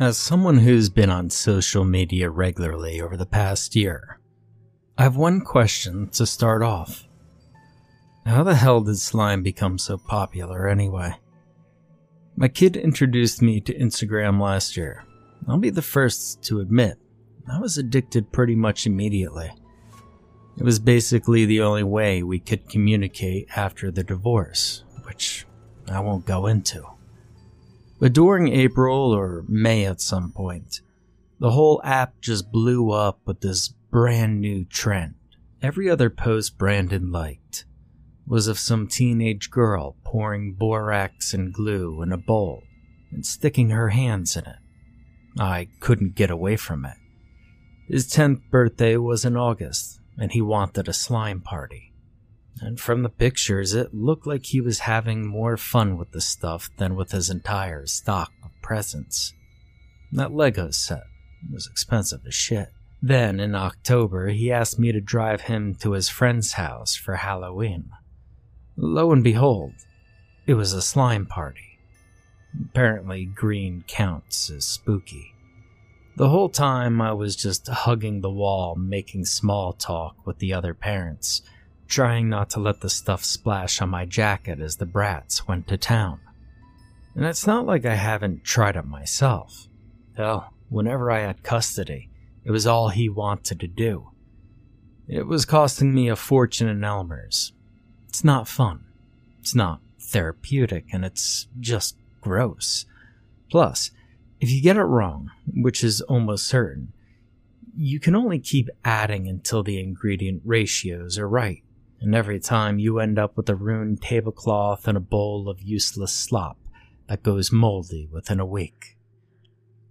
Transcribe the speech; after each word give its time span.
As 0.00 0.16
someone 0.16 0.58
who's 0.58 0.90
been 0.90 1.10
on 1.10 1.28
social 1.28 1.84
media 1.84 2.30
regularly 2.30 3.00
over 3.00 3.16
the 3.16 3.26
past 3.26 3.74
year, 3.74 4.20
I 4.96 5.02
have 5.02 5.16
one 5.16 5.40
question 5.40 6.08
to 6.10 6.24
start 6.24 6.62
off. 6.62 7.08
How 8.24 8.44
the 8.44 8.54
hell 8.54 8.80
did 8.80 9.00
slime 9.00 9.42
become 9.42 9.76
so 9.76 9.98
popular 9.98 10.68
anyway? 10.68 11.16
My 12.36 12.46
kid 12.46 12.76
introduced 12.76 13.42
me 13.42 13.60
to 13.62 13.76
Instagram 13.76 14.40
last 14.40 14.76
year. 14.76 15.04
I'll 15.48 15.58
be 15.58 15.70
the 15.70 15.82
first 15.82 16.44
to 16.44 16.60
admit, 16.60 16.96
I 17.52 17.58
was 17.58 17.76
addicted 17.76 18.30
pretty 18.30 18.54
much 18.54 18.86
immediately. 18.86 19.50
It 20.58 20.62
was 20.62 20.78
basically 20.78 21.44
the 21.44 21.62
only 21.62 21.82
way 21.82 22.22
we 22.22 22.38
could 22.38 22.68
communicate 22.68 23.48
after 23.56 23.90
the 23.90 24.04
divorce, 24.04 24.84
which 25.02 25.44
I 25.88 25.98
won't 25.98 26.24
go 26.24 26.46
into. 26.46 26.84
But 27.98 28.12
during 28.12 28.48
April 28.48 29.12
or 29.12 29.44
May 29.48 29.84
at 29.84 30.00
some 30.00 30.30
point, 30.30 30.80
the 31.40 31.50
whole 31.50 31.80
app 31.82 32.20
just 32.20 32.52
blew 32.52 32.90
up 32.90 33.20
with 33.24 33.40
this 33.40 33.68
brand 33.90 34.40
new 34.40 34.64
trend. 34.64 35.14
Every 35.62 35.90
other 35.90 36.10
post 36.10 36.58
Brandon 36.58 37.10
liked 37.10 37.64
was 38.26 38.46
of 38.46 38.58
some 38.58 38.86
teenage 38.86 39.50
girl 39.50 39.96
pouring 40.04 40.52
borax 40.52 41.34
and 41.34 41.52
glue 41.52 42.02
in 42.02 42.12
a 42.12 42.18
bowl 42.18 42.62
and 43.10 43.24
sticking 43.24 43.70
her 43.70 43.88
hands 43.88 44.36
in 44.36 44.44
it. 44.44 44.58
I 45.38 45.68
couldn't 45.80 46.14
get 46.14 46.30
away 46.30 46.56
from 46.56 46.84
it. 46.84 46.96
His 47.88 48.06
10th 48.08 48.42
birthday 48.50 48.96
was 48.96 49.24
in 49.24 49.36
August, 49.36 50.00
and 50.18 50.30
he 50.30 50.42
wanted 50.42 50.88
a 50.88 50.92
slime 50.92 51.40
party 51.40 51.87
and 52.60 52.80
from 52.80 53.02
the 53.02 53.08
pictures, 53.08 53.74
it 53.74 53.94
looked 53.94 54.26
like 54.26 54.46
he 54.46 54.60
was 54.60 54.80
having 54.80 55.26
more 55.26 55.56
fun 55.56 55.96
with 55.96 56.12
the 56.12 56.20
stuff 56.20 56.70
than 56.76 56.96
with 56.96 57.12
his 57.12 57.30
entire 57.30 57.86
stock 57.86 58.32
of 58.44 58.50
presents. 58.62 59.34
That 60.12 60.32
Lego 60.32 60.70
set 60.70 61.04
was 61.52 61.68
expensive 61.70 62.20
as 62.26 62.34
shit. 62.34 62.68
Then, 63.00 63.38
in 63.38 63.54
October, 63.54 64.28
he 64.28 64.50
asked 64.50 64.78
me 64.78 64.90
to 64.90 65.00
drive 65.00 65.42
him 65.42 65.74
to 65.76 65.92
his 65.92 66.08
friend's 66.08 66.54
house 66.54 66.96
for 66.96 67.16
Halloween. 67.16 67.90
Lo 68.76 69.12
and 69.12 69.22
behold, 69.22 69.72
it 70.46 70.54
was 70.54 70.72
a 70.72 70.82
slime 70.82 71.26
party. 71.26 71.78
Apparently, 72.70 73.24
green 73.24 73.84
counts 73.86 74.50
as 74.50 74.64
spooky. 74.64 75.34
The 76.16 76.30
whole 76.30 76.48
time 76.48 77.00
I 77.00 77.12
was 77.12 77.36
just 77.36 77.68
hugging 77.68 78.20
the 78.20 78.30
wall, 78.30 78.74
making 78.74 79.26
small 79.26 79.72
talk 79.72 80.26
with 80.26 80.38
the 80.38 80.52
other 80.52 80.74
parents 80.74 81.42
trying 81.88 82.28
not 82.28 82.50
to 82.50 82.60
let 82.60 82.80
the 82.80 82.90
stuff 82.90 83.24
splash 83.24 83.80
on 83.80 83.88
my 83.88 84.04
jacket 84.04 84.60
as 84.60 84.76
the 84.76 84.86
brats 84.86 85.48
went 85.48 85.66
to 85.66 85.76
town. 85.76 86.20
And 87.14 87.24
it's 87.24 87.46
not 87.46 87.66
like 87.66 87.86
I 87.86 87.94
haven't 87.94 88.44
tried 88.44 88.76
it 88.76 88.84
myself. 88.84 89.68
Hell, 90.16 90.52
whenever 90.68 91.10
I 91.10 91.20
had 91.20 91.42
custody, 91.42 92.10
it 92.44 92.50
was 92.50 92.66
all 92.66 92.90
he 92.90 93.08
wanted 93.08 93.58
to 93.60 93.66
do. 93.66 94.10
It 95.08 95.26
was 95.26 95.46
costing 95.46 95.94
me 95.94 96.08
a 96.08 96.16
fortune 96.16 96.68
in 96.68 96.84
Elmer's. 96.84 97.52
It's 98.08 98.22
not 98.22 98.46
fun. 98.46 98.84
It's 99.40 99.54
not 99.54 99.80
therapeutic, 99.98 100.86
and 100.92 101.04
it's 101.04 101.48
just 101.58 101.96
gross. 102.20 102.84
Plus, 103.50 103.90
if 104.40 104.50
you 104.50 104.62
get 104.62 104.76
it 104.76 104.82
wrong, 104.82 105.30
which 105.54 105.82
is 105.82 106.02
almost 106.02 106.46
certain, 106.46 106.92
you 107.74 107.98
can 107.98 108.14
only 108.14 108.38
keep 108.38 108.68
adding 108.84 109.26
until 109.26 109.62
the 109.62 109.80
ingredient 109.80 110.42
ratios 110.44 111.18
are 111.18 111.28
right 111.28 111.62
and 112.00 112.14
every 112.14 112.38
time 112.38 112.78
you 112.78 112.98
end 112.98 113.18
up 113.18 113.36
with 113.36 113.48
a 113.48 113.54
ruined 113.54 114.02
tablecloth 114.02 114.86
and 114.86 114.96
a 114.96 115.00
bowl 115.00 115.48
of 115.48 115.62
useless 115.62 116.12
slop 116.12 116.58
that 117.08 117.22
goes 117.22 117.50
moldy 117.50 118.08
within 118.10 118.38
a 118.38 118.46
week. 118.46 118.96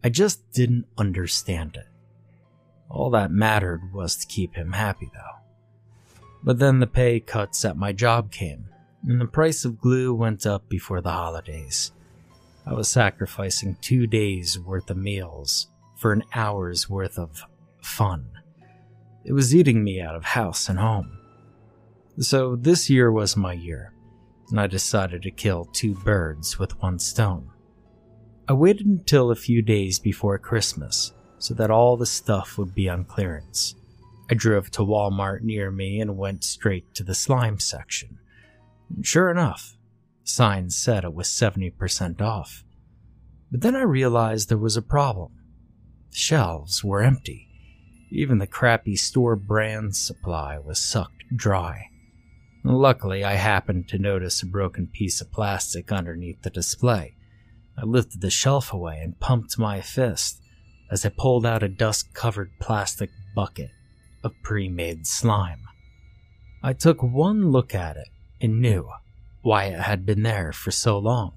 I 0.04 0.10
just 0.10 0.52
didn't 0.52 0.86
understand 0.98 1.76
it. 1.76 1.88
All 2.90 3.10
that 3.10 3.32
mattered 3.32 3.92
was 3.94 4.16
to 4.16 4.28
keep 4.28 4.56
him 4.56 4.74
happy, 4.74 5.10
though. 5.14 6.22
But 6.44 6.60
then 6.60 6.80
the 6.80 6.88
pay 6.88 7.20
cuts 7.20 7.66
at 7.66 7.76
my 7.76 7.92
job 7.92 8.32
came, 8.32 8.70
and 9.06 9.20
the 9.20 9.26
price 9.26 9.66
of 9.66 9.82
glue 9.82 10.14
went 10.14 10.46
up 10.46 10.70
before 10.70 11.02
the 11.02 11.12
holidays. 11.12 11.92
I 12.66 12.74
was 12.74 12.88
sacrificing 12.88 13.78
two 13.82 14.08
days' 14.08 14.60
worth 14.60 14.90
of 14.90 14.98
meals 14.98 15.68
for 15.96 16.14
an 16.14 16.24
hour's 16.34 16.90
worth 16.90 17.18
of 17.18 17.44
fun. 17.82 18.30
It 19.26 19.34
was 19.34 19.54
eating 19.54 19.84
me 19.84 20.00
out 20.00 20.16
of 20.16 20.24
house 20.24 20.70
and 20.70 20.80
home. 20.80 21.18
So 22.20 22.56
this 22.56 22.90
year 22.90 23.12
was 23.12 23.38
my 23.38 23.54
year, 23.54 23.94
and 24.50 24.60
I 24.60 24.66
decided 24.66 25.22
to 25.22 25.32
kill 25.32 25.66
two 25.66 25.94
birds 25.94 26.58
with 26.58 26.82
one 26.82 26.98
stone. 26.98 27.52
I 28.48 28.54
waited 28.54 28.88
until 28.88 29.30
a 29.30 29.36
few 29.36 29.62
days 29.62 30.00
before 30.00 30.40
Christmas 30.40 31.14
so 31.38 31.54
that 31.54 31.70
all 31.70 31.96
the 31.96 32.08
stuff 32.08 32.58
would 32.58 32.74
be 32.74 32.90
on 32.90 33.06
clearance. 33.06 33.76
I 34.32 34.34
drove 34.34 34.72
to 34.72 34.82
Walmart 34.82 35.42
near 35.42 35.70
me 35.70 36.02
and 36.02 36.18
went 36.18 36.44
straight 36.44 36.92
to 36.96 37.04
the 37.04 37.14
slime 37.14 37.60
section. 37.60 38.18
Sure 39.04 39.30
enough, 39.30 39.78
signs 40.24 40.76
said 40.76 41.04
it 41.04 41.14
was 41.14 41.28
70% 41.28 42.20
off. 42.20 42.64
But 43.52 43.62
then 43.62 43.76
I 43.76 43.84
realized 43.84 44.50
there 44.50 44.58
was 44.58 44.76
a 44.76 44.82
problem. 44.82 45.34
The 46.10 46.18
shelves 46.18 46.84
were 46.84 47.04
empty. 47.04 47.48
Even 48.10 48.40
the 48.40 48.48
crappy 48.48 48.96
store 48.96 49.36
brand 49.36 49.96
supply 49.96 50.58
was 50.58 50.80
sucked 50.80 51.24
dry. 51.36 51.92
Luckily, 52.64 53.24
I 53.24 53.34
happened 53.34 53.88
to 53.90 54.00
notice 54.00 54.42
a 54.42 54.46
broken 54.46 54.88
piece 54.88 55.22
of 55.22 55.32
plastic 55.32 55.92
underneath 55.92 56.42
the 56.42 56.50
display. 56.50 57.16
I 57.78 57.86
lifted 57.86 58.22
the 58.22 58.30
shelf 58.30 58.74
away 58.74 59.00
and 59.00 59.20
pumped 59.20 59.58
my 59.58 59.82
fist 59.82 60.42
as 60.92 61.06
I 61.06 61.10
pulled 61.10 61.46
out 61.46 61.64
a 61.64 61.70
dust 61.70 62.14
covered 62.14 62.52
plastic 62.60 63.10
bucket 63.36 63.70
of 64.24 64.34
pre 64.44 64.68
made 64.68 65.06
slime. 65.06 65.62
I 66.64 66.74
took 66.74 67.04
one 67.04 67.52
look 67.52 67.76
at 67.76 67.98
it 67.98 68.10
and 68.42 68.62
knew 68.62 68.90
why 69.42 69.66
it 69.66 69.80
had 69.80 70.06
been 70.06 70.24
there 70.24 70.52
for 70.52 70.72
so 70.72 70.98
long. 70.98 71.34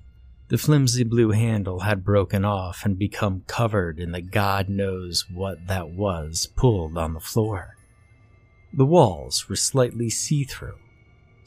The 0.48 0.58
flimsy 0.58 1.04
blue 1.04 1.30
handle 1.30 1.80
had 1.80 2.04
broken 2.04 2.44
off 2.44 2.84
and 2.84 2.98
become 2.98 3.44
covered 3.46 4.00
in 4.00 4.12
the 4.12 4.20
god 4.20 4.68
knows 4.68 5.26
what 5.32 5.68
that 5.68 5.90
was 5.90 6.48
pulled 6.56 6.98
on 6.98 7.14
the 7.14 7.20
floor. 7.20 7.76
The 8.72 8.86
walls 8.86 9.48
were 9.48 9.56
slightly 9.56 10.10
see 10.10 10.44
through 10.44 10.78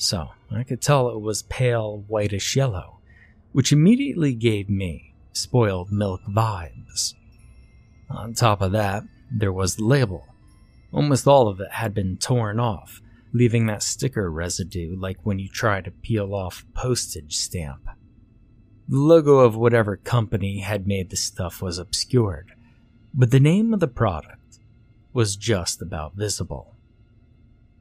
so 0.03 0.31
I 0.51 0.63
could 0.63 0.81
tell 0.81 1.09
it 1.09 1.21
was 1.21 1.43
pale 1.43 2.03
whitish 2.07 2.55
yellow, 2.55 2.99
which 3.53 3.71
immediately 3.71 4.33
gave 4.33 4.69
me 4.69 5.13
spoiled 5.31 5.91
milk 5.91 6.21
vibes. 6.29 7.13
On 8.09 8.33
top 8.33 8.61
of 8.61 8.71
that, 8.73 9.03
there 9.31 9.53
was 9.53 9.75
the 9.75 9.85
label. 9.85 10.27
Almost 10.91 11.27
all 11.27 11.47
of 11.47 11.59
it 11.59 11.71
had 11.71 11.93
been 11.93 12.17
torn 12.17 12.59
off, 12.59 13.01
leaving 13.33 13.65
that 13.65 13.81
sticker 13.81 14.29
residue 14.29 14.95
like 14.99 15.17
when 15.23 15.39
you 15.39 15.47
try 15.47 15.81
to 15.81 15.89
peel 15.89 16.35
off 16.35 16.65
postage 16.75 17.35
stamp. 17.35 17.87
The 18.87 18.97
logo 18.97 19.39
of 19.39 19.55
whatever 19.55 19.97
company 19.97 20.59
had 20.59 20.85
made 20.85 21.09
the 21.09 21.15
stuff 21.15 21.61
was 21.61 21.79
obscured, 21.79 22.51
but 23.13 23.31
the 23.31 23.39
name 23.39 23.73
of 23.73 23.79
the 23.79 23.87
product 23.87 24.59
was 25.13 25.35
just 25.35 25.81
about 25.81 26.15
visible. 26.15 26.75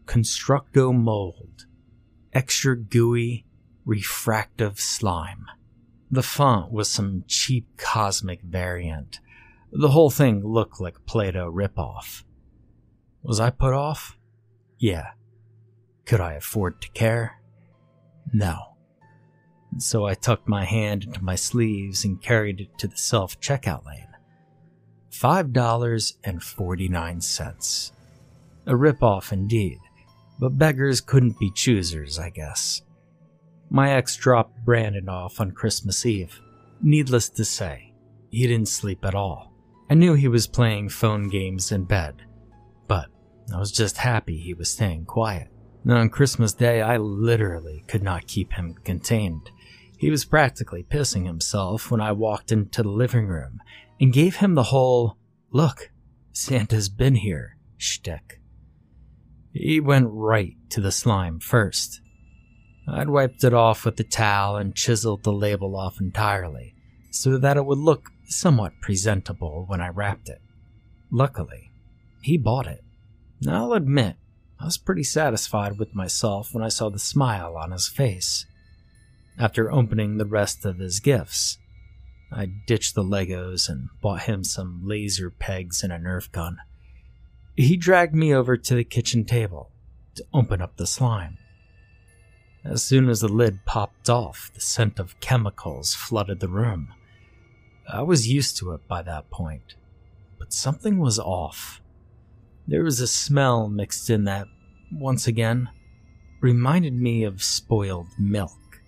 Constructo 0.06 0.94
Mold 0.94 1.67
extra 2.32 2.76
gooey, 2.76 3.44
refractive 3.84 4.81
slime. 4.81 5.46
The 6.11 6.23
font 6.23 6.73
was 6.73 6.90
some 6.90 7.25
cheap 7.26 7.67
cosmic 7.76 8.40
variant. 8.43 9.20
The 9.70 9.88
whole 9.88 10.08
thing 10.11 10.46
looked 10.46 10.81
like 10.81 10.96
a 10.96 11.00
Play-Doh 11.00 11.50
ripoff. 11.50 12.23
Was 13.23 13.40
I 13.40 13.50
put 13.50 13.73
off? 13.73 14.19
Yeah. 14.79 15.12
Could 16.05 16.20
I 16.20 16.34
afford 16.34 16.82
to 16.82 16.90
care? 16.90 17.40
No. 18.32 18.76
So 19.79 20.05
I 20.05 20.14
tucked 20.14 20.49
my 20.49 20.64
hand 20.64 21.05
into 21.05 21.25
my 21.25 21.37
sleeves 21.37 22.05
and 22.05 22.20
carried 22.20 22.61
it 22.61 22.76
to 22.79 22.88
the 22.88 22.99
self 22.99 23.40
checkout 23.40 23.87
lane. 23.87 24.08
$5.49. 25.11 27.93
A 28.67 28.73
ripoff 28.73 29.32
indeed 29.32 29.79
But 30.43 30.59
beggars 30.59 31.00
couldn't 31.00 31.39
be 31.39 31.53
choosers, 31.53 32.19
I 32.19 32.29
guess. 32.31 32.83
My 33.71 33.93
ex 33.93 34.17
dropped 34.17 34.65
Brandon 34.65 35.09
off 35.09 35.41
on 35.41 35.53
Christmas 35.53 36.05
Eve. 36.05 36.41
Needless 36.83 37.29
to 37.29 37.44
say, 37.44 37.94
he 38.29 38.49
didn't 38.49 38.67
sleep 38.67 39.05
at 39.05 39.15
all. 39.15 39.55
I 39.89 39.94
knew 39.94 40.15
he 40.15 40.27
was 40.27 40.49
playing 40.49 40.89
phone 40.89 41.29
games 41.29 41.71
in 41.71 41.85
bed, 41.85 42.25
but 42.89 43.06
I 43.55 43.61
was 43.61 43.71
just 43.71 43.99
happy 43.99 44.37
he 44.37 44.53
was 44.53 44.69
staying 44.69 45.05
quiet. 45.05 45.47
And 45.85 45.93
on 45.93 46.11
Christmas 46.11 46.53
Day, 46.53 46.83
I 46.83 46.97
literally 46.97 47.85
could 47.87 48.03
not 48.03 48.27
keep 48.27 48.55
him 48.55 48.75
contained. 48.83 49.53
He 49.97 50.11
was 50.11 50.25
practically 50.25 50.83
pissing 50.83 51.25
himself 51.25 51.89
when 51.89 52.00
I 52.00 52.11
walked 52.11 52.50
into 52.50 52.83
the 52.83 52.89
living 52.89 53.29
room 53.29 53.61
and 54.00 54.12
gave 54.12 54.35
him 54.39 54.56
the 54.56 54.65
whole, 54.65 55.19
look, 55.53 55.93
Santa's 56.33 56.89
been 56.89 57.15
here, 57.15 57.59
shtick. 57.77 58.42
He 59.52 59.81
went 59.81 60.08
right 60.10 60.56
to 60.70 60.81
the 60.81 60.93
slime 60.93 61.38
first. 61.38 62.00
I'd 62.88 63.10
wiped 63.10 63.44
it 63.44 63.54
off 63.54 63.84
with 63.84 63.96
the 63.96 64.04
towel 64.04 64.56
and 64.56 64.75
chiseled 64.75 65.22
the 65.22 65.32
label 65.32 65.76
off 65.76 66.00
entirely 66.00 66.75
so 67.10 67.38
that 67.38 67.56
it 67.56 67.66
would 67.66 67.78
look 67.78 68.10
somewhat 68.26 68.81
presentable 68.81 69.64
when 69.69 69.81
I 69.81 69.88
wrapped 69.88 70.28
it. 70.28 70.40
Luckily, 71.10 71.70
he 72.22 72.38
bought 72.38 72.66
it. 72.66 72.82
I'll 73.46 73.75
admit, 73.75 74.16
I 74.58 74.64
was 74.64 74.78
pretty 74.78 75.04
satisfied 75.04 75.78
with 75.78 75.94
myself 75.94 76.55
when 76.55 76.64
I 76.64 76.69
saw 76.69 76.88
the 76.88 76.98
smile 76.98 77.56
on 77.56 77.72
his 77.72 77.88
face. 77.88 78.46
After 79.38 79.70
opening 79.70 80.16
the 80.16 80.26
rest 80.26 80.64
of 80.64 80.78
his 80.78 81.00
gifts, 81.00 81.58
I 82.31 82.46
ditched 82.66 82.94
the 82.94 83.02
Legos 83.02 83.69
and 83.69 83.88
bought 84.00 84.22
him 84.22 84.44
some 84.44 84.81
laser 84.84 85.31
pegs 85.31 85.82
and 85.82 85.93
a 85.93 85.98
Nerf 85.98 86.31
gun. 86.32 86.58
He 87.54 87.76
dragged 87.76 88.14
me 88.14 88.34
over 88.34 88.56
to 88.56 88.75
the 88.75 88.84
kitchen 88.84 89.25
table 89.25 89.70
to 90.14 90.25
open 90.32 90.62
up 90.62 90.76
the 90.76 90.87
slime. 90.87 91.37
As 92.64 92.82
soon 92.82 93.08
as 93.08 93.20
the 93.20 93.28
lid 93.28 93.64
popped 93.66 94.08
off, 94.08 94.50
the 94.54 94.60
scent 94.60 94.99
of 94.99 95.19
chemicals 95.20 95.94
flooded 95.94 96.40
the 96.40 96.49
room. 96.49 96.94
I 97.93 98.02
was 98.02 98.28
used 98.28 98.56
to 98.58 98.72
it 98.72 98.87
by 98.88 99.02
that 99.02 99.31
point, 99.31 99.75
but 100.38 100.52
something 100.52 100.99
was 100.99 101.19
off. 101.19 101.82
There 102.66 102.84
was 102.84 103.00
a 103.00 103.06
smell 103.06 103.69
mixed 103.69 104.08
in 104.08 104.25
that, 104.25 104.46
once 104.93 105.26
again, 105.26 105.69
reminded 106.40 106.94
me 106.94 107.25
of 107.25 107.43
spoiled 107.43 108.08
milk. 108.19 108.81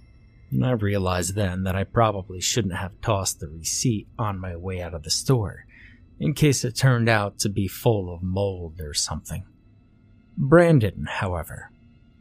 And 0.51 0.65
I 0.65 0.71
realized 0.71 1.35
then 1.35 1.65
that 1.65 1.75
I 1.75 1.85
probably 1.85 2.41
shouldn't 2.41 2.77
have 2.77 3.01
tossed 3.03 3.41
the 3.41 3.49
receipt 3.49 4.07
on 4.19 4.39
my 4.39 4.57
way 4.57 4.81
out 4.81 4.95
of 4.95 5.03
the 5.03 5.11
store, 5.11 5.67
in 6.19 6.35
case 6.35 6.65
it 6.65 6.77
turned 6.77 7.09
out 7.09 7.39
to 7.39 7.49
be 7.49 7.69
full 7.69 8.13
of 8.13 8.23
mold 8.23 8.81
or 8.81 8.95
something. 8.95 9.45
Brandon, 10.37 11.07
however, 11.09 11.71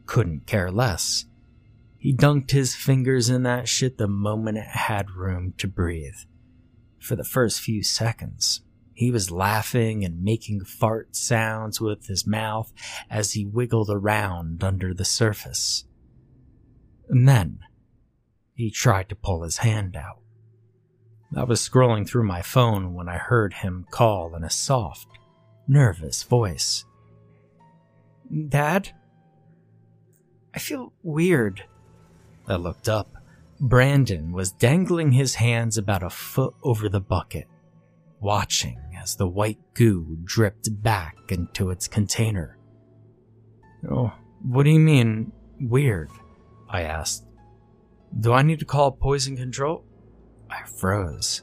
couldn't 0.06 0.46
care 0.46 0.70
less. 0.70 1.26
He 1.98 2.14
dunked 2.14 2.50
his 2.50 2.74
fingers 2.74 3.30
in 3.30 3.44
that 3.44 3.68
shit 3.68 3.96
the 3.96 4.06
moment 4.06 4.58
it 4.58 4.66
had 4.66 5.10
room 5.10 5.54
to 5.58 5.66
breathe. 5.66 6.18
For 7.00 7.16
the 7.16 7.24
first 7.24 7.60
few 7.60 7.82
seconds, 7.82 8.60
he 8.92 9.10
was 9.10 9.30
laughing 9.30 10.04
and 10.04 10.22
making 10.22 10.64
fart 10.64 11.16
sounds 11.16 11.80
with 11.80 12.06
his 12.06 12.26
mouth 12.26 12.72
as 13.10 13.32
he 13.32 13.44
wiggled 13.44 13.90
around 13.90 14.62
under 14.62 14.94
the 14.94 15.04
surface. 15.04 15.84
And 17.08 17.28
then 17.28 17.60
he 18.54 18.70
tried 18.70 19.08
to 19.08 19.16
pull 19.16 19.42
his 19.42 19.58
hand 19.58 19.96
out. 19.96 20.23
I 21.36 21.44
was 21.44 21.60
scrolling 21.60 22.08
through 22.08 22.24
my 22.24 22.42
phone 22.42 22.94
when 22.94 23.08
I 23.08 23.16
heard 23.16 23.54
him 23.54 23.86
call 23.90 24.34
in 24.36 24.44
a 24.44 24.50
soft, 24.50 25.08
nervous 25.66 26.22
voice. 26.22 26.84
Dad? 28.48 28.90
I 30.54 30.58
feel 30.58 30.92
weird. 31.02 31.64
I 32.46 32.56
looked 32.56 32.88
up. 32.88 33.14
Brandon 33.60 34.32
was 34.32 34.52
dangling 34.52 35.12
his 35.12 35.36
hands 35.36 35.78
about 35.78 36.02
a 36.02 36.10
foot 36.10 36.54
over 36.62 36.88
the 36.88 37.00
bucket, 37.00 37.48
watching 38.20 38.78
as 39.00 39.16
the 39.16 39.28
white 39.28 39.58
goo 39.74 40.18
dripped 40.24 40.82
back 40.82 41.16
into 41.28 41.70
its 41.70 41.88
container. 41.88 42.58
Oh, 43.90 44.12
what 44.42 44.64
do 44.64 44.70
you 44.70 44.80
mean, 44.80 45.32
weird? 45.60 46.10
I 46.68 46.82
asked. 46.82 47.26
Do 48.20 48.32
I 48.32 48.42
need 48.42 48.60
to 48.60 48.64
call 48.64 48.92
poison 48.92 49.36
control? 49.36 49.84
I 50.50 50.64
froze. 50.64 51.42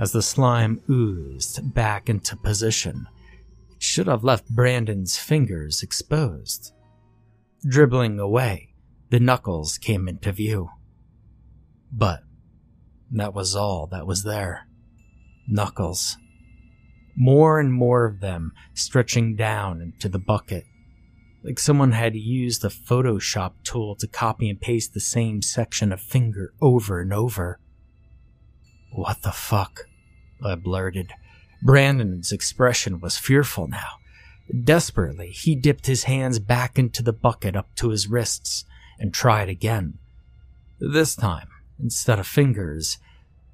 As 0.00 0.12
the 0.12 0.22
slime 0.22 0.80
oozed 0.90 1.74
back 1.74 2.08
into 2.08 2.36
position, 2.36 3.06
it 3.70 3.82
should 3.82 4.06
have 4.06 4.24
left 4.24 4.48
Brandon's 4.48 5.16
fingers 5.16 5.82
exposed. 5.82 6.72
Dribbling 7.68 8.18
away, 8.18 8.74
the 9.10 9.20
knuckles 9.20 9.78
came 9.78 10.08
into 10.08 10.32
view. 10.32 10.70
But 11.92 12.20
that 13.10 13.34
was 13.34 13.54
all 13.54 13.86
that 13.88 14.06
was 14.06 14.22
there. 14.24 14.66
Knuckles 15.46 16.16
more 17.16 17.60
and 17.60 17.72
more 17.72 18.04
of 18.04 18.20
them 18.20 18.52
stretching 18.74 19.36
down 19.36 19.80
into 19.80 20.08
the 20.08 20.18
bucket, 20.18 20.64
like 21.44 21.58
someone 21.58 21.92
had 21.92 22.14
used 22.14 22.64
a 22.64 22.68
Photoshop 22.68 23.52
tool 23.64 23.96
to 23.96 24.06
copy 24.06 24.48
and 24.48 24.60
paste 24.60 24.94
the 24.94 25.00
same 25.00 25.42
section 25.42 25.92
of 25.92 26.00
finger 26.00 26.54
over 26.60 27.00
and 27.00 27.12
over. 27.12 27.58
What 28.92 29.22
the 29.22 29.32
fuck? 29.32 29.86
I 30.44 30.54
blurted. 30.54 31.12
Brandon's 31.62 32.30
expression 32.30 33.00
was 33.00 33.16
fearful 33.16 33.68
now. 33.68 33.98
Desperately, 34.64 35.30
he 35.30 35.54
dipped 35.54 35.86
his 35.86 36.04
hands 36.04 36.38
back 36.38 36.78
into 36.78 37.02
the 37.02 37.12
bucket 37.12 37.56
up 37.56 37.74
to 37.76 37.88
his 37.88 38.08
wrists 38.08 38.64
and 38.98 39.14
tried 39.14 39.48
again. 39.48 39.98
This 40.78 41.16
time, 41.16 41.48
instead 41.80 42.18
of 42.18 42.26
fingers, 42.26 42.98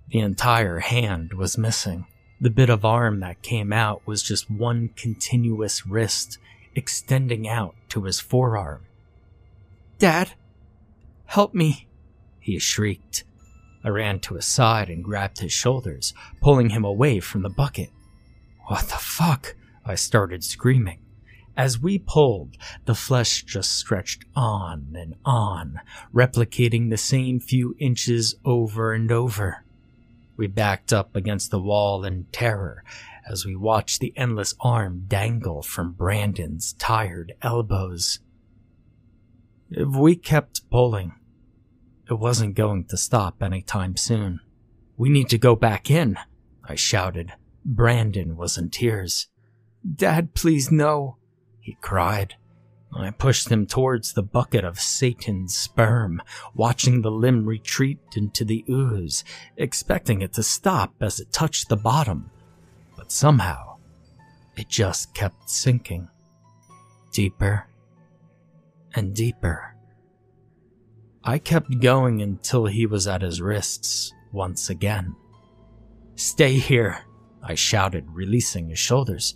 the 0.08 0.18
entire 0.18 0.80
hand 0.80 1.34
was 1.34 1.58
missing. 1.58 2.06
The 2.40 2.50
bit 2.50 2.70
of 2.70 2.84
arm 2.84 3.20
that 3.20 3.42
came 3.42 3.72
out 3.72 4.06
was 4.06 4.22
just 4.22 4.50
one 4.50 4.90
continuous 4.96 5.86
wrist 5.86 6.38
extending 6.74 7.46
out 7.46 7.74
to 7.90 8.04
his 8.04 8.18
forearm. 8.18 8.86
Dad, 9.98 10.32
help 11.26 11.54
me, 11.54 11.86
he 12.40 12.58
shrieked. 12.58 13.24
I 13.84 13.88
ran 13.88 14.20
to 14.20 14.34
his 14.34 14.46
side 14.46 14.88
and 14.88 15.04
grabbed 15.04 15.40
his 15.40 15.52
shoulders, 15.52 16.14
pulling 16.40 16.70
him 16.70 16.84
away 16.84 17.20
from 17.20 17.42
the 17.42 17.50
bucket. 17.50 17.90
What 18.66 18.88
the 18.88 18.96
fuck? 18.96 19.56
I 19.84 19.94
started 19.94 20.44
screaming. 20.44 21.00
As 21.56 21.80
we 21.80 21.98
pulled, 21.98 22.56
the 22.84 22.94
flesh 22.94 23.42
just 23.42 23.72
stretched 23.72 24.24
on 24.36 24.94
and 24.96 25.16
on, 25.24 25.80
replicating 26.14 26.90
the 26.90 26.96
same 26.96 27.40
few 27.40 27.74
inches 27.78 28.36
over 28.44 28.92
and 28.92 29.10
over. 29.10 29.64
We 30.36 30.46
backed 30.46 30.92
up 30.92 31.16
against 31.16 31.50
the 31.50 31.60
wall 31.60 32.04
in 32.04 32.26
terror 32.30 32.84
as 33.28 33.44
we 33.44 33.56
watched 33.56 34.00
the 34.00 34.16
endless 34.16 34.54
arm 34.60 35.04
dangle 35.08 35.62
from 35.62 35.92
Brandon's 35.92 36.74
tired 36.74 37.34
elbows. 37.42 38.20
If 39.70 39.88
we 39.88 40.14
kept 40.14 40.70
pulling, 40.70 41.14
it 42.10 42.18
wasn't 42.18 42.54
going 42.54 42.84
to 42.86 42.96
stop 42.96 43.42
anytime 43.42 43.96
soon. 43.96 44.40
We 44.96 45.08
need 45.08 45.28
to 45.30 45.38
go 45.38 45.54
back 45.54 45.90
in, 45.90 46.18
I 46.64 46.74
shouted. 46.74 47.32
Brandon 47.64 48.36
was 48.36 48.56
in 48.56 48.70
tears. 48.70 49.28
Dad, 49.94 50.34
please 50.34 50.70
no, 50.70 51.16
he 51.60 51.76
cried. 51.80 52.34
I 52.96 53.10
pushed 53.10 53.50
him 53.50 53.66
towards 53.66 54.12
the 54.12 54.22
bucket 54.22 54.64
of 54.64 54.80
Satan's 54.80 55.56
sperm, 55.56 56.22
watching 56.54 57.02
the 57.02 57.10
limb 57.10 57.44
retreat 57.44 57.98
into 58.16 58.44
the 58.44 58.64
ooze, 58.68 59.24
expecting 59.56 60.22
it 60.22 60.32
to 60.34 60.42
stop 60.42 60.94
as 61.00 61.20
it 61.20 61.30
touched 61.30 61.68
the 61.68 61.76
bottom. 61.76 62.30
But 62.96 63.12
somehow, 63.12 63.76
it 64.56 64.68
just 64.68 65.14
kept 65.14 65.50
sinking. 65.50 66.08
Deeper 67.12 67.66
and 68.94 69.14
deeper. 69.14 69.74
I 71.28 71.38
kept 71.38 71.80
going 71.80 72.22
until 72.22 72.64
he 72.64 72.86
was 72.86 73.06
at 73.06 73.20
his 73.20 73.42
wrists 73.42 74.14
once 74.32 74.70
again. 74.70 75.14
Stay 76.14 76.54
here, 76.54 77.04
I 77.42 77.54
shouted, 77.54 78.06
releasing 78.10 78.70
his 78.70 78.78
shoulders. 78.78 79.34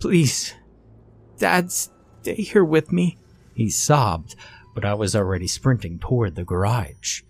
Please, 0.00 0.54
Dad, 1.36 1.70
stay 1.70 2.36
here 2.36 2.64
with 2.64 2.92
me? 2.92 3.18
He 3.52 3.68
sobbed, 3.68 4.36
but 4.74 4.86
I 4.86 4.94
was 4.94 5.14
already 5.14 5.46
sprinting 5.46 5.98
toward 5.98 6.34
the 6.34 6.46
garage. 6.46 7.20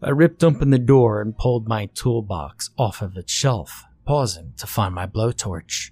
I 0.00 0.10
ripped 0.10 0.44
open 0.44 0.70
the 0.70 0.78
door 0.78 1.20
and 1.20 1.36
pulled 1.36 1.66
my 1.66 1.86
toolbox 1.86 2.70
off 2.78 3.02
of 3.02 3.16
its 3.16 3.32
shelf, 3.32 3.86
pausing 4.04 4.52
to 4.58 4.68
find 4.68 4.94
my 4.94 5.08
blowtorch. 5.08 5.90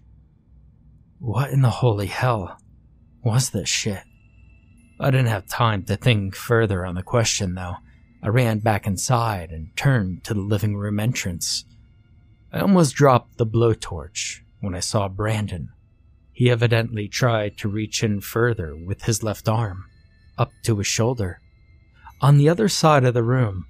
What 1.19 1.50
in 1.50 1.62
the 1.62 1.71
holy 1.71 2.07
hell 2.07 2.61
was 3.25 3.50
this 3.50 3.69
shit? 3.69 4.04
I 5.00 5.11
didn't 5.11 5.26
have 5.28 5.47
time 5.49 5.83
to 5.85 5.97
think 5.97 6.37
further 6.37 6.87
on 6.87 6.95
the 6.95 7.02
question, 7.02 7.54
though. 7.54 7.76
I 8.23 8.28
ran 8.28 8.59
back 8.59 8.87
inside 8.87 9.50
and 9.50 9.75
turned 9.76 10.23
to 10.25 10.35
the 10.35 10.40
living 10.40 10.76
room 10.76 11.00
entrance. 11.00 11.64
I 12.52 12.61
almost 12.61 12.95
dropped 12.95 13.38
the 13.38 13.47
blowtorch 13.47 14.42
when 14.61 14.75
I 14.75 14.80
saw 14.80 15.09
Brandon 15.09 15.71
he 16.40 16.50
evidently 16.50 17.07
tried 17.07 17.59
to 17.59 17.69
reach 17.69 18.02
in 18.02 18.19
further 18.19 18.75
with 18.75 19.02
his 19.02 19.23
left 19.23 19.47
arm. 19.47 19.85
up 20.38 20.50
to 20.62 20.78
his 20.78 20.87
shoulder. 20.87 21.38
On 22.23 22.38
the 22.38 22.49
other 22.49 22.66
side 22.66 23.04
of 23.04 23.12
the 23.12 23.23
room, 23.23 23.66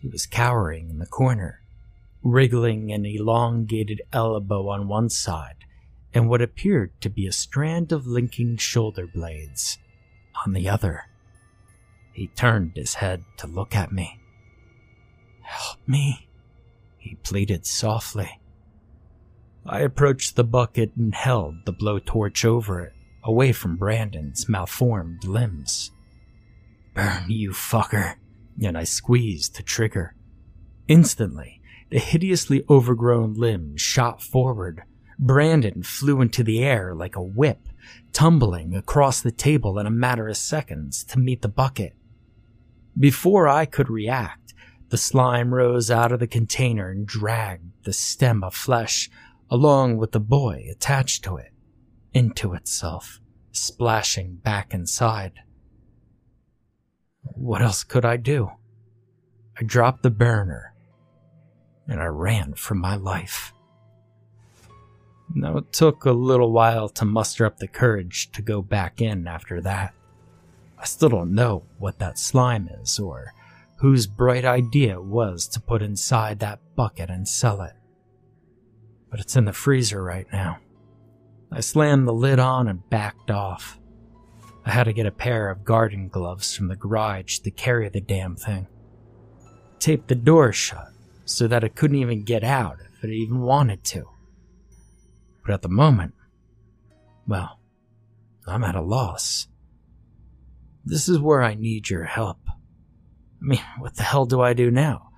he 0.00 0.08
was 0.08 0.26
cowering 0.26 0.90
in 0.90 0.98
the 0.98 1.06
corner, 1.06 1.60
wriggling 2.20 2.90
an 2.90 3.06
elongated 3.06 4.02
elbow 4.12 4.66
on 4.70 4.88
one 4.88 5.08
side 5.08 5.54
and 6.12 6.28
what 6.28 6.42
appeared 6.42 7.00
to 7.00 7.08
be 7.08 7.28
a 7.28 7.32
strand 7.32 7.92
of 7.92 8.08
linking 8.08 8.56
shoulder 8.56 9.06
blades 9.06 9.78
on 10.44 10.52
the 10.52 10.68
other. 10.68 11.04
He 12.12 12.28
turned 12.28 12.72
his 12.74 12.94
head 12.94 13.24
to 13.38 13.46
look 13.46 13.74
at 13.74 13.92
me. 13.92 14.20
Help 15.42 15.78
me, 15.86 16.28
he 16.98 17.16
pleaded 17.16 17.66
softly. 17.66 18.40
I 19.66 19.80
approached 19.80 20.36
the 20.36 20.44
bucket 20.44 20.92
and 20.96 21.14
held 21.14 21.64
the 21.64 21.72
blowtorch 21.72 22.44
over 22.44 22.80
it, 22.80 22.92
away 23.22 23.52
from 23.52 23.76
Brandon's 23.76 24.48
malformed 24.48 25.24
limbs. 25.24 25.90
Burn, 26.94 27.24
you 27.28 27.50
fucker, 27.50 28.16
and 28.62 28.76
I 28.76 28.84
squeezed 28.84 29.56
the 29.56 29.62
trigger. 29.62 30.14
Instantly, 30.88 31.60
the 31.90 31.98
hideously 31.98 32.64
overgrown 32.68 33.34
limb 33.34 33.76
shot 33.76 34.22
forward. 34.22 34.82
Brandon 35.18 35.82
flew 35.82 36.20
into 36.20 36.42
the 36.42 36.64
air 36.64 36.94
like 36.94 37.16
a 37.16 37.22
whip, 37.22 37.60
tumbling 38.12 38.74
across 38.74 39.20
the 39.20 39.32
table 39.32 39.78
in 39.78 39.86
a 39.86 39.90
matter 39.90 40.28
of 40.28 40.36
seconds 40.36 41.04
to 41.04 41.18
meet 41.18 41.42
the 41.42 41.48
bucket. 41.48 41.94
Before 42.98 43.48
I 43.48 43.64
could 43.66 43.88
react, 43.88 44.54
the 44.88 44.96
slime 44.96 45.54
rose 45.54 45.90
out 45.90 46.12
of 46.12 46.18
the 46.18 46.26
container 46.26 46.90
and 46.90 47.06
dragged 47.06 47.84
the 47.84 47.92
stem 47.92 48.42
of 48.42 48.54
flesh 48.54 49.08
along 49.48 49.96
with 49.96 50.12
the 50.12 50.20
boy 50.20 50.66
attached 50.70 51.24
to 51.24 51.36
it, 51.36 51.52
into 52.12 52.54
itself, 52.54 53.20
splashing 53.52 54.36
back 54.36 54.74
inside. 54.74 55.32
What 57.22 57.62
else 57.62 57.84
could 57.84 58.04
I 58.04 58.16
do? 58.16 58.50
I 59.58 59.64
dropped 59.64 60.02
the 60.02 60.10
burner 60.10 60.74
and 61.88 62.00
I 62.00 62.06
ran 62.06 62.54
for 62.54 62.74
my 62.74 62.96
life. 62.96 63.52
Now, 65.34 65.58
it 65.58 65.72
took 65.72 66.04
a 66.04 66.12
little 66.12 66.52
while 66.52 66.88
to 66.90 67.04
muster 67.04 67.46
up 67.46 67.58
the 67.58 67.68
courage 67.68 68.30
to 68.32 68.42
go 68.42 68.62
back 68.62 69.00
in 69.00 69.26
after 69.26 69.60
that. 69.60 69.94
I 70.78 70.84
still 70.84 71.08
don't 71.08 71.34
know 71.34 71.64
what 71.78 71.98
that 71.98 72.18
slime 72.18 72.68
is 72.82 72.98
or 72.98 73.32
whose 73.76 74.06
bright 74.06 74.44
idea 74.44 74.94
it 74.94 75.04
was 75.04 75.46
to 75.48 75.60
put 75.60 75.82
inside 75.82 76.40
that 76.40 76.60
bucket 76.74 77.10
and 77.10 77.28
sell 77.28 77.62
it 77.62 77.74
but 79.10 79.20
it's 79.20 79.36
in 79.36 79.44
the 79.44 79.52
freezer 79.52 80.02
right 80.02 80.26
now. 80.32 80.58
I 81.52 81.60
slammed 81.60 82.06
the 82.06 82.12
lid 82.12 82.38
on 82.38 82.68
and 82.68 82.88
backed 82.88 83.30
off. 83.30 83.78
I 84.64 84.70
had 84.70 84.84
to 84.84 84.92
get 84.92 85.06
a 85.06 85.10
pair 85.10 85.50
of 85.50 85.64
garden 85.64 86.08
gloves 86.08 86.54
from 86.54 86.68
the 86.68 86.76
garage 86.76 87.38
to 87.40 87.50
carry 87.50 87.88
the 87.88 88.00
damn 88.00 88.36
thing. 88.36 88.68
Taped 89.80 90.08
the 90.08 90.14
door 90.14 90.52
shut 90.52 90.88
so 91.24 91.48
that 91.48 91.64
it 91.64 91.74
couldn't 91.74 91.96
even 91.96 92.22
get 92.22 92.44
out 92.44 92.78
if 92.80 93.04
it 93.04 93.10
even 93.10 93.40
wanted 93.40 93.82
to. 93.84 94.08
But 95.44 95.54
at 95.54 95.62
the 95.62 95.68
moment, 95.68 96.14
well, 97.26 97.60
I'm 98.46 98.64
at 98.64 98.74
a 98.74 98.82
loss. 98.82 99.48
This 100.84 101.08
is 101.08 101.18
where 101.18 101.42
I 101.42 101.54
need 101.54 101.88
your 101.88 102.04
help. 102.04 102.38
I 102.48 103.42
mean, 103.42 103.60
what 103.78 103.96
the 103.96 104.02
hell 104.02 104.26
do 104.26 104.40
I 104.40 104.52
do 104.52 104.70
now? 104.70 105.10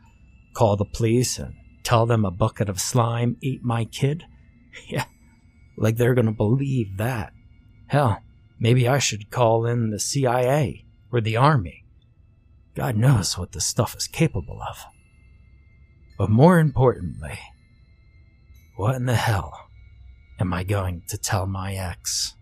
Call 0.55 0.77
the 0.77 0.85
police 0.85 1.39
and 1.39 1.55
tell 1.83 2.07
them 2.07 2.25
a 2.25 2.31
bucket 2.31 2.69
of 2.69 2.81
slime 2.81 3.37
ate 3.43 3.63
my 3.63 3.85
kid? 3.85 4.25
Yeah, 4.89 5.05
like 5.77 5.99
they're 5.99 6.15
gonna 6.15 6.33
believe 6.33 6.97
that. 6.97 7.35
Hell, 7.89 8.23
maybe 8.59 8.89
I 8.89 8.99
should 8.99 9.31
call 9.31 9.67
in 9.67 9.91
the 9.91 10.01
CIA 10.01 10.87
or 11.13 11.21
the 11.21 11.37
Army. 11.37 11.85
God 12.75 12.97
knows 12.97 13.37
what 13.37 13.53
this 13.53 13.67
stuff 13.67 13.95
is 13.95 14.07
capable 14.07 14.63
of. 14.63 14.79
But 16.17 16.31
more 16.31 16.59
importantly, 16.59 17.39
what 18.77 18.95
in 18.95 19.05
the 19.05 19.15
hell 19.15 19.69
am 20.43 20.53
I 20.53 20.65
going 20.65 21.03
to 21.07 21.17
tell 21.17 21.47
my 21.47 21.75
ex? 21.75 22.35